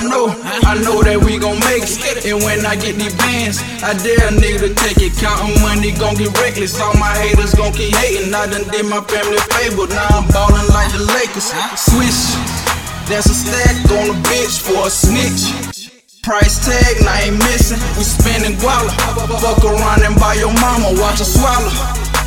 [0.00, 0.32] I know?
[0.64, 2.24] I know that we gon' make it.
[2.24, 5.12] And when I get these bands, I dare a nigga to take it.
[5.20, 6.80] Counting money gon' get reckless.
[6.80, 8.32] All my haters gon' keep hating.
[8.32, 9.84] I done did my family favor.
[9.92, 11.52] Now I'm ballin' like the Lakers.
[11.76, 12.32] Swish.
[13.12, 15.92] That's a stack on a bitch for a snitch.
[16.24, 17.76] Price tag, I ain't missing.
[18.00, 18.96] We spending guala.
[19.36, 21.68] Fuck around and buy your mama, watch her swallow.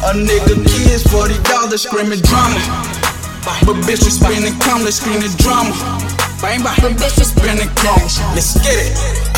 [0.05, 2.61] A nigga kids for the dollars screaming drama.
[3.65, 5.73] But bitch, we spending come, let's screaming drama.
[6.44, 8.02] Bang bang, but bitch, we spending come.
[8.36, 9.33] Let's get it.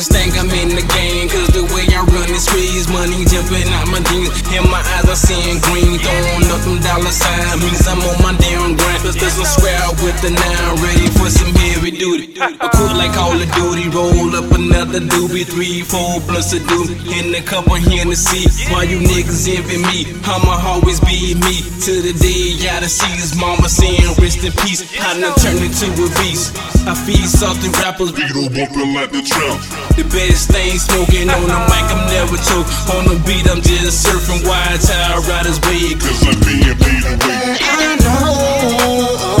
[0.00, 3.68] Niggas think I'm in the game, cause the way I run this squeeze, money jumping
[3.68, 4.32] out my jeans.
[4.52, 7.60] In my eyes, I'm seeing green, throwing up them dollar signs.
[7.60, 11.28] Means I'm on my damn grind, cause there's some square with the nine, ready for
[11.28, 11.52] some
[12.00, 12.32] duty.
[12.40, 16.96] I cook like Call of Duty, roll up another doobie, three, four plus a doobie.
[17.20, 20.08] In the cup, I'm here to see why you niggas envy me.
[20.24, 24.80] I'ma always be me to the day y'all see his mama saying rest in peace.
[24.96, 26.56] I done turned into a beast.
[26.88, 29.60] I feed salty rappers, Vito bumping like the trap.
[29.92, 32.68] the best thing smoking on the mic, I'm never choke.
[32.96, 35.92] On the beat, I'm just surfing wide tire riders way.
[36.00, 37.60] Cause I'm being paid away.
[37.60, 39.39] I know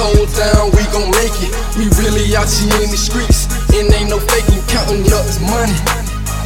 [0.00, 1.52] down, we gon' make it.
[1.76, 3.44] We really out here in the streets,
[3.76, 5.76] and ain't no faking, counting up this money.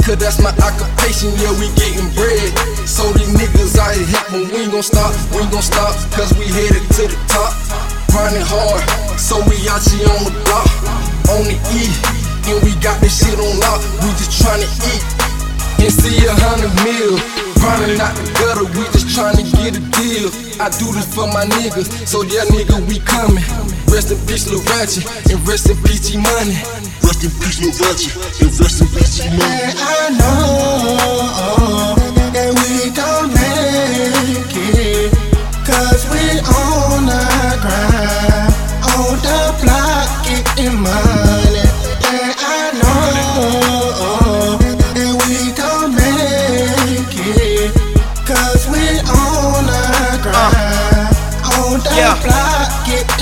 [0.02, 2.50] Cause that's my occupation, yeah, we getting bread.
[2.84, 6.82] So these niggas out here helping, we gon' stop, we gon' stop, cause we headed
[6.98, 7.54] to the top.
[8.10, 8.82] Grinding hard,
[9.18, 10.68] so we out here on the block,
[11.30, 11.86] on the E.
[12.50, 15.04] And we got this shit on lock, we just tryna eat
[15.78, 17.16] and see a hundred mil.
[17.62, 19.53] Grinding out the gutter, we just trying
[20.64, 23.44] I do this for my niggas, so yeah, nigga, we coming.
[23.92, 26.56] Rest in peace, Lil Ratchet, and rest in peace, G Money.
[27.04, 28.16] Rest in peace, Lil Ratchet.
[28.40, 29.44] And rest in peace, G Money.
[29.44, 31.94] And I know
[32.32, 35.12] that we gon' make it.
[35.68, 37.20] Cause we on the
[37.60, 38.48] grind,
[38.88, 41.33] on the block, getting money.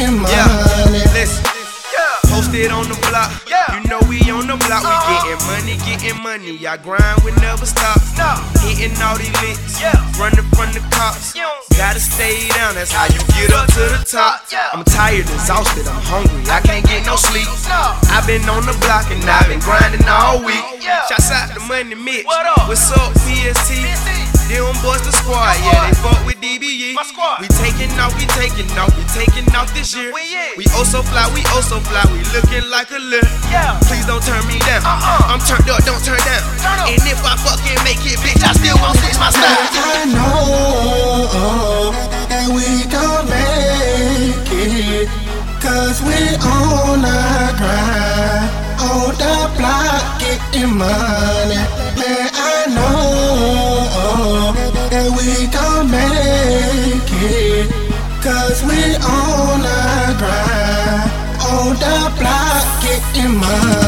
[0.02, 0.50] Getting Yeah,
[0.82, 1.04] money.
[1.14, 1.44] listen.
[2.26, 3.30] Posted on the block.
[3.46, 4.82] You know we on the block.
[4.82, 6.66] We getting money, getting money.
[6.66, 8.00] I grind, we never stop.
[8.64, 9.78] Hitting all these licks.
[10.18, 11.34] Running from the cops.
[11.76, 14.42] Gotta stay down, that's how you get up to the top.
[14.72, 16.42] I'm tired, exhausted, I'm hungry.
[16.50, 17.46] I can't get no sleep.
[18.10, 20.64] I've been on the block and I've been grinding all week.
[20.82, 22.24] Shouts out to Money Mitch.
[22.24, 24.31] What's up, PST?
[24.50, 26.92] Them boys the squad, yeah, they fuck with DBE.
[27.40, 30.12] We taking off, we taking off, we taking off this year.
[30.56, 33.24] We oh so fly, we oh so fly, we looking like a lip.
[33.88, 34.82] Please don't turn me down.
[34.84, 36.42] I'm turned up, don't turn down.
[36.90, 39.72] And if I fucking make it, bitch, I still won't switch my style.
[39.72, 41.92] I know
[42.28, 45.08] that we gon' make it.
[45.62, 48.50] Cause we on the grind,
[48.82, 51.41] on the block, getting money.
[58.22, 61.10] Cause we on the grind,
[61.42, 63.81] on the block, getting money.